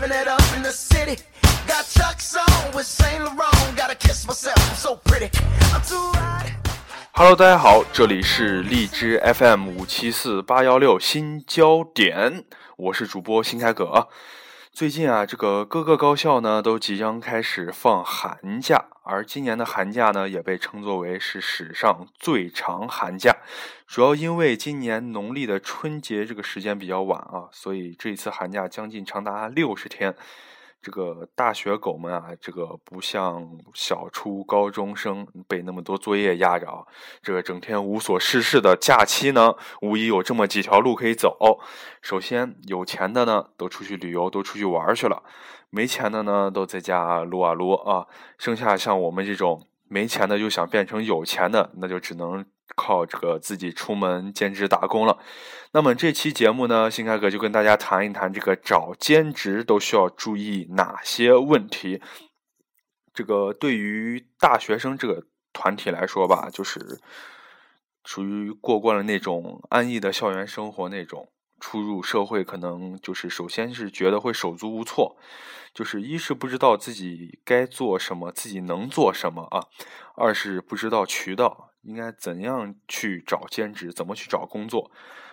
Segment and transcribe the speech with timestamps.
[0.00, 1.16] living it up in the city.
[1.66, 3.59] Got Chuck's on with Saint Laurent.
[7.12, 12.44] Hello，大家好，这里是荔枝 FM 五七四八幺六新焦点，
[12.76, 14.06] 我是主播新开葛。
[14.72, 23.36] 最近啊，这个各个高校呢都即将开始放寒假，而今年的寒假呢也被称作为是史上最长寒假，
[23.88, 30.14] 主要因为今年农历的春节这个时间比较晚啊，所以这一次寒假将近长达六十天。
[30.82, 36.86] 这个大学狗们啊，这个不像小初高中生被那么多作业压着啊，
[37.22, 41.60] 这个整天无所事事的假期呢，无疑有这么几条路可以走。
[42.00, 45.22] 首先，有钱的呢都出去旅游，都出去玩去了；
[45.68, 48.06] 没钱的呢都在家撸啊撸啊。
[48.38, 52.46] 剩下像我们这种没钱的又想变成有钱的，那就只能
[52.80, 55.18] 靠这个自己出门兼职打工了。
[55.72, 62.00] 那么这期节目呢，新开哥就跟大家谈一谈这个找兼职都需要注意哪些问题。
[63.12, 66.98] 这个对于大学生这个团体来说吧，就是
[68.04, 71.28] 属于过惯了那种安逸的校园生活那种。
[71.60, 75.16] 初入社会，可能就是首先是觉得会手足无措，
[75.74, 79.68] 就是一是不知道自己该做什么，自己能做什么啊；
[80.16, 84.90] 二是不知道渠道，应该怎样去找兼职，怎么去找工作。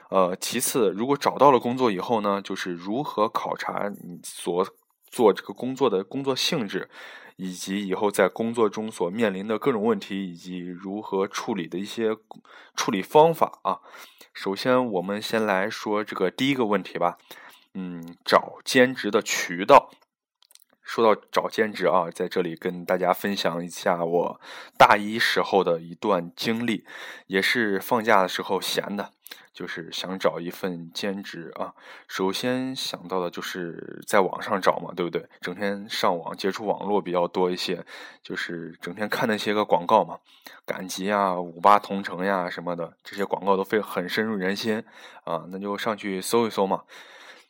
[0.09, 4.65] 呃，其次，如果找到了工作以后呢，就是如何考察你所
[5.09, 6.89] 做这个工作的工作性质，
[7.37, 12.17] 以及以后在工作中所面临的各种问题，以及如何处理的一些
[12.75, 13.79] 处理方法啊。
[14.33, 17.17] 首先，我们先来说这个第一个问题吧。
[17.73, 19.89] 嗯，找兼职的渠道。
[20.87, 24.39] 说到找兼职啊，在这里跟大家分享一下我
[24.77, 26.85] 大一时候的一段经历，
[27.27, 29.11] 也是放假的时候闲的，
[29.53, 31.73] 就是想找一份兼职啊。
[32.07, 35.27] 首先想到的就是在网上找嘛，对不对？
[35.41, 37.85] 整天上网接触网络比较多一些，
[38.23, 40.17] 就是整天看那些个广告嘛。
[40.65, 44.81] 赶集啊，五八同城呀什么的，这些广告都非很深入人心
[45.25, 46.83] 啊，那就上去搜一搜嘛。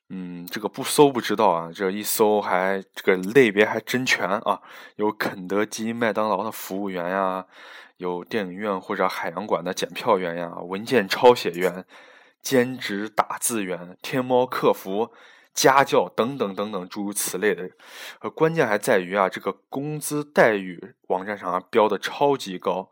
[0.09, 4.61] 嗯，这个不搜不知道啊，这一搜还这个类别还真全啊，
[4.95, 7.45] 有肯德基、麦当劳的服务员呀，
[7.97, 11.83] 有电影院或者海洋馆的检票员呀，文件抄写员、
[12.41, 15.11] 兼职打字员、天猫客服、
[15.53, 17.69] 家教等等等等诸如此类的。
[18.33, 22.89] 关键还在于啊，这个工资待遇网站上啊标的超级高。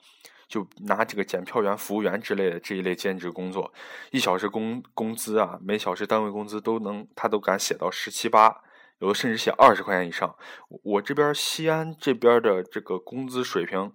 [0.47, 3.73] 就拿这个检票员、服务员之类的这一类兼职工作，
[4.11, 8.61] 一小时工工资啊，每小时单位工资都能，他都敢写到十七八，
[8.99, 10.35] 有的甚至写二十块钱以上。
[10.83, 13.91] 我这边西安这边的这个工资水平，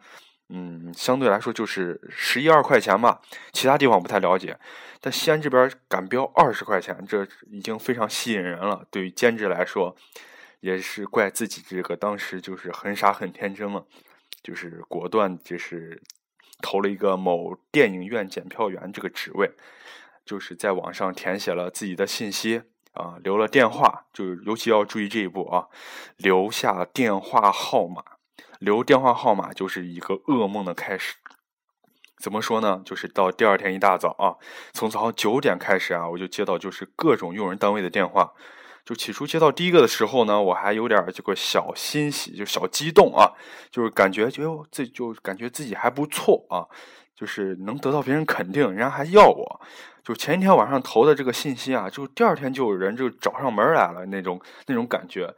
[0.48, 3.22] 嗯，相对来说就是十一二块钱吧，
[3.52, 4.58] 其他地方不太了解。
[5.00, 8.84] 但西安这边敢标二十块钱，这已经非常吸引人了。
[8.90, 9.94] 对于兼职来说，
[10.60, 13.86] 也是怪自己这个当时就是很傻很天真了，
[14.42, 16.02] 就是果断就是。
[16.60, 19.50] 投了一个某电影院检票员这个职位，
[20.24, 22.62] 就是在网上填写了自己的信息
[22.92, 25.68] 啊，留了电话，就是尤其要注意这一步啊，
[26.16, 28.02] 留下电话号码，
[28.58, 31.16] 留电话号码就是一个噩梦的开始。
[32.18, 32.82] 怎么说呢？
[32.84, 34.36] 就是到第二天一大早啊，
[34.72, 38.32] 从早上九点开始啊，我就接到就是各种用人单位的电话。
[38.90, 43.30] 就起初接到第一个的时候呢，我还有点这个小欣喜，就小激动啊，
[43.70, 46.66] 就是感觉就自就感觉自己还不错啊，
[47.14, 49.60] 就是能得到别人肯定，人家还要我。
[50.02, 55.32] 就前一天晚上投的这个信息啊，就第二天就有人就找上门来了那种那种感觉。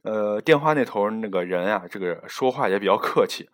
[0.00, 3.46] 呃，电话那头那个人啊，这个说话也比较客气，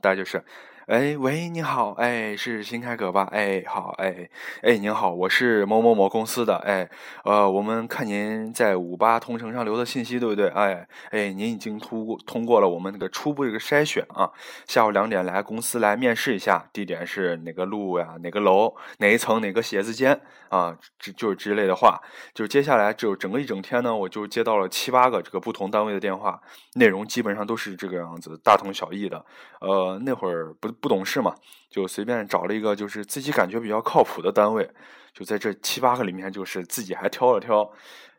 [0.00, 0.44] 大概就是。
[0.90, 3.28] 哎，喂，你好，哎，是新开阁吧？
[3.30, 4.28] 哎，好，哎，
[4.60, 6.90] 哎，您好，我是某某某公司的，哎，
[7.22, 10.48] 呃，我们看您在五八同城上留的信息，对不对？
[10.48, 14.28] 哎，哎，您已经通过通过了我们那个初步这个筛选啊，
[14.66, 18.16] 下午两点来公司来面试一下，地点是哪个路呀？
[18.20, 18.74] 哪个楼？
[18.98, 19.40] 哪一层？
[19.40, 20.20] 哪个写字间？
[20.48, 22.00] 啊，就就是之类的话，
[22.34, 26.40] 就接下来就整个一整天呢，我就接到了七八个这个不同单位的电话，
[26.74, 29.24] 内容基本上都是这个样子，大同小异的。
[29.60, 31.34] 呃，那会儿不不懂事嘛，
[31.68, 34.70] 就随便找了一个就是自己感觉比较靠谱的单位，
[35.12, 37.70] 就在这七八个里面，就是自己还挑了挑，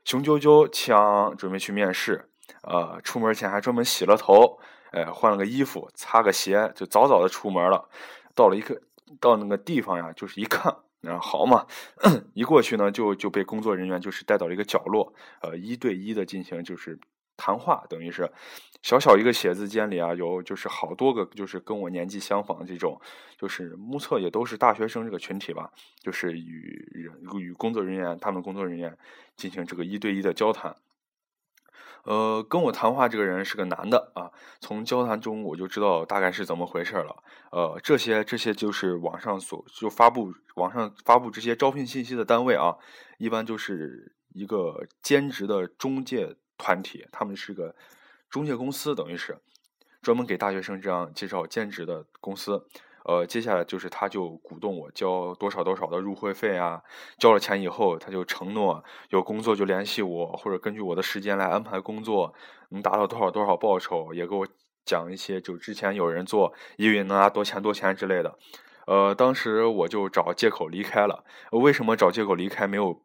[0.06, 2.28] 雄赳赳，枪准备去面试。
[2.64, 4.60] 呃，出门前还专门洗了头，
[4.92, 7.90] 哎，换了个衣服，擦个鞋，就早早的出门了。
[8.36, 8.80] 到了一个
[9.20, 10.72] 到那个地方呀，就是一看，
[11.04, 11.66] 啊，好嘛，
[12.36, 17.00] 一过去呢，就就被工作人员就是带到了一个角落，呃，一对一的进行就是
[17.38, 18.32] 谈话，等于是
[18.82, 23.00] 小小一个写字间里啊，有就是好多个就是跟我年纪相仿这种，
[23.38, 28.98] 就是目测也都是大学生这个群体吧，就是与人与工作人员他们工作人员
[29.36, 30.76] 进行这个一对一的交谈。
[32.04, 37.24] 呃，跟我谈话这个人是个男的啊，从交谈中我就知道大概是怎么回事了。
[37.52, 42.76] 呃，这些这些就是网上所就发布网上发布这些招聘信息的单位啊，
[43.20, 47.76] 一般就是一个兼职的中介团体，他们是个
[48.30, 49.36] 中介公司，等于是
[50.04, 52.68] 专门给大学生这样介绍兼职的公司。
[53.04, 56.84] 呃，接下来就是他就鼓动我交多少多少的入会费啊，
[57.18, 62.32] 交了钱以后，他就承诺有工作就联系我，或者根据我的时间来安排工作，
[62.70, 64.48] 能达到多少多少报酬，也给我
[64.86, 68.38] 讲一些，就之前有人做一个月能拿多钱多钱之类的。
[68.86, 71.24] 呃，当时我就找借口离开了。
[71.52, 73.02] 为什么找借口离开没有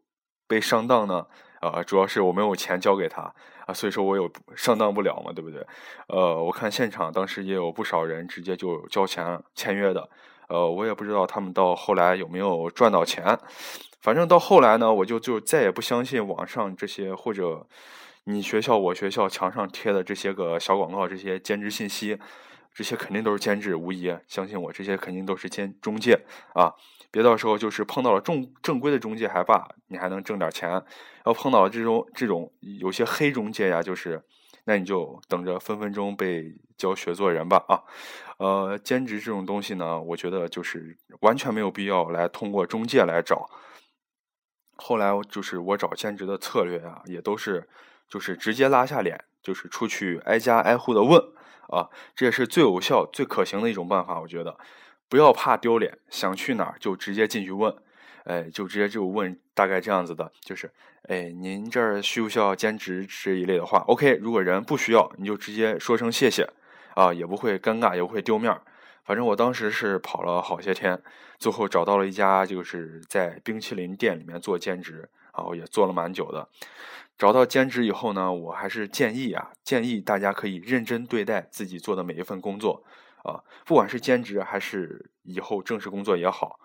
[0.47, 1.27] 被上当呢？
[1.61, 3.23] 啊，主要是我没有钱交给他
[3.67, 5.67] 啊，所以说我有上当不了嘛，对不对？
[6.09, 10.09] 呃，我看现场当时也有不少人直接就交钱签约的，
[10.49, 13.39] 呃，我也不知道他们到后来有没有赚到钱。
[14.01, 17.67] 反正到后来呢，我就就再也不相信网上这些或者
[18.25, 22.17] 你学校我学校墙上贴的这些个小广告，这些兼职信息，
[22.77, 26.75] 这些肯定都是兼职，无疑相信我，这些肯定都是兼中介啊。
[27.11, 30.79] 别到时候就是碰到了正正规的中介还罢，你还能挣点钱；
[31.25, 34.23] 要碰到了这种这种有些黑中介呀，就是
[34.65, 37.81] 那你就等着分分钟被教学做人吧啊！
[38.37, 43.49] 呃，兼职这种东西呢，我觉得就是完全没有必要来通过中介来找。
[44.75, 47.67] 后来就是我找兼职的策略啊，也都是
[48.07, 51.19] 就是直接拉下脸，就是出去挨家挨户的问
[51.69, 54.59] 啊，这也是最有效、最可行的一种办法，我觉得。
[55.09, 57.73] 不要怕丢脸，想去哪儿就直接进去问，
[58.25, 60.69] 哎，就直接就问，大概这样子的，就是，
[61.03, 66.51] 哎，您这儿需不需要兼职这一类的话？OK，如果人不需要，你就直接说声谢谢，
[66.95, 68.61] 啊，也不会尴尬，也不会丢面儿。
[69.05, 71.01] 反正我当时是跑了好些天，
[71.39, 76.49] 最后找到了一家就是在冰淇淋店里面做兼职，然后也做了蛮久的。
[77.19, 82.85] 找到兼职以后呢，我还是建议啊，建议大家可以认真对待自己做的每一份工作。
[83.25, 86.61] 啊，不管是兼职还是以后正式工作也好，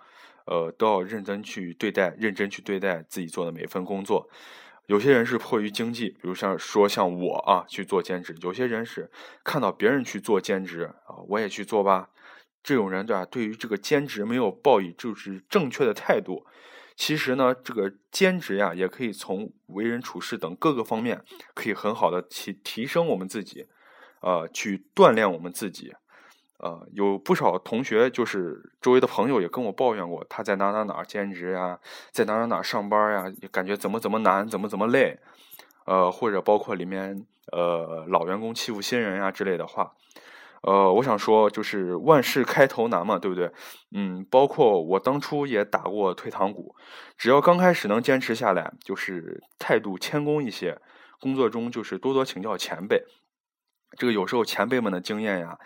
[0.46, 4.30] 呃，都要认真去对待，认真去对待自己做的每一份工作。
[4.86, 9.10] 有些人是迫于经济，比如像说像我啊去做兼职；有些人是
[9.44, 12.10] 看到别人去做兼职啊，我也去做吧。
[12.62, 13.26] 这种人对吧？
[13.26, 16.46] 对于这个兼职没有抱以就是正确的态度。
[16.96, 21.24] 其实呢，这个兼职呀，也可以从为人处事等各个方面，
[21.54, 23.68] 可以很好的提提升我们自己，
[24.22, 25.94] 呃，去锻炼我们自己。
[26.60, 31.80] 呃，有不少同学，就是周围的朋友也跟我抱怨过，他在哪哪哪兼职呀，
[32.12, 35.20] 在哪哪哪上班呀，感觉怎么怎么难，怎么怎么累，
[35.86, 39.96] 呃，或者包括里面呃老员工欺负新人呀之类的话，
[40.62, 43.52] 呃，我想说，就是万事开头难嘛，对不对？
[43.96, 46.76] 嗯，包括我当初也打过退堂鼓，
[47.18, 50.80] 只要刚开始能坚持下来，就是态度谦恭一些，
[51.20, 53.04] 工作中就是多多请教前辈，
[53.98, 55.58] 这个有时候前辈们的经验呀。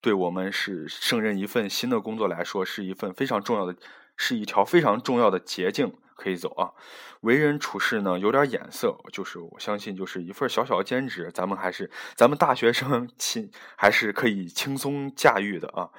[0.00, 3.74] 对我们是胜任一份新的工作来说，是一份非常重要的，
[4.18, 6.72] 是一条非常重要的捷径可以走啊。
[7.20, 15.90] 为人处事呢，有点眼色，就是我相信，就是一份小小的兼职，咱们还是咱们大学生轻还是可以轻松驾驭的啊。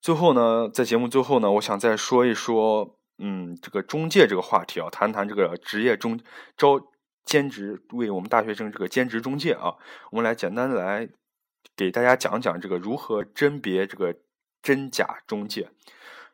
[0.00, 6.18] 最后呢，在节目最后呢，我想再说一说，嗯，这个中介这个话题啊，谈谈这个职业中
[6.56, 6.80] 招
[7.24, 9.74] 兼职为我们大学生这个兼职中介啊，
[10.10, 11.08] 我们来简单来。
[11.76, 14.14] 给大家讲讲这个如何甄别这个
[14.62, 15.70] 真假中介。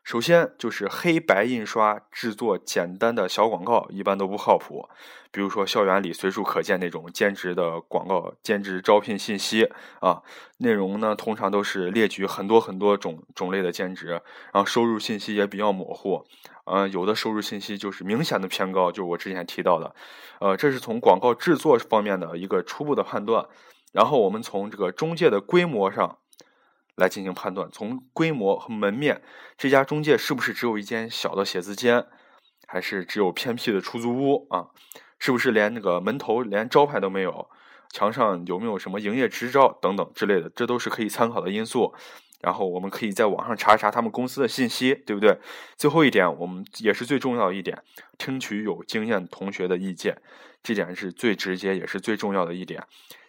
[0.07, 4.87] 首先就是黑白印刷制作简单的小广告，一般都不靠谱。
[5.31, 10.23] 比如说校园里随处可见那种兼职的广告、兼职招聘信息啊，
[10.59, 14.11] 内容呢通常都是列举很多很多种种类的兼职，
[14.53, 16.23] 然后收入信息也比较模糊。
[16.63, 19.93] 嗯，有的收入信息就是明显的偏高，就是我之前提到的。
[20.39, 23.45] 呃，这是从广告制作方面的一个初步的判断。
[23.91, 26.17] 然后我们从这个中介的规模上
[26.97, 29.21] 来进行判断，从规模和门面，
[29.55, 32.05] 这家中介是不是只有一间小的写字间，
[32.67, 34.67] 还是只有偏僻的出租屋啊？
[35.19, 37.47] 是不是连那个门头连招牌都没有？
[37.93, 40.49] 墙上有没有什么营业执照等等之类的？
[40.49, 41.93] 这都是可以参考的因素。
[42.41, 45.39] 然后我们可以在网上查一查他们公司的信息，对不对？
[45.75, 47.81] 最后一点，我们也是最重要一点，
[48.19, 50.21] 听取有经验同学的意见，
[50.61, 52.83] 这点是最直接也是最重要的一点。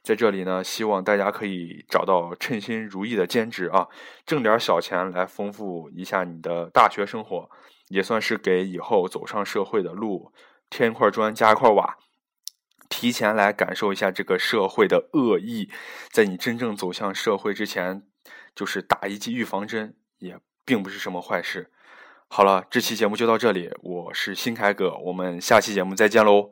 [0.09, 3.87] 在这里呢，希望大家可以找到称心如意的兼职啊，
[4.25, 7.51] 挣点小钱来丰富一下你的大学生活，
[7.89, 10.33] 也算是给以后走上社会的路
[10.71, 11.99] 添一块砖加一块瓦。
[12.89, 15.69] 提前来感受一下这个社会的恶意，
[16.11, 18.03] 在你真正走向社会之前，
[18.55, 21.71] 就是打一剂预防针，也并不是什么坏事。
[22.29, 26.51] 好了，这期节目就到这里，我是新凯哥，我们下期节目再见喽。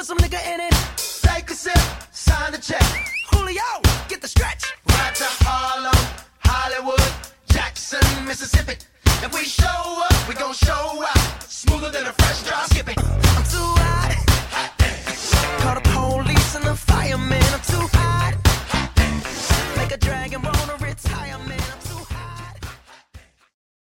[0.00, 0.72] Put some nigga in it.
[1.20, 1.78] Take a sip,
[2.10, 3.19] sign the check.